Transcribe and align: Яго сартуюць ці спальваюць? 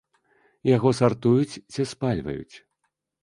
Яго 0.75 0.89
сартуюць 0.99 1.59
ці 1.75 1.81
спальваюць? 1.91 2.55